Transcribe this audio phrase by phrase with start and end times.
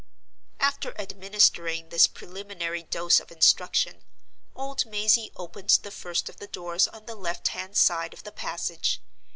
[0.59, 4.03] After administering this preliminary dose of instruction,
[4.55, 8.31] old Mazey opened the first of the doors on the left hand side of the
[8.31, 8.99] passage.